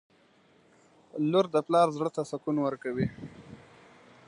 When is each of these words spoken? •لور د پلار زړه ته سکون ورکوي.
•لور 1.31 1.45
د 1.53 1.57
پلار 1.67 1.87
زړه 1.97 2.09
ته 2.15 2.21
سکون 2.31 2.57
ورکوي. 2.61 3.07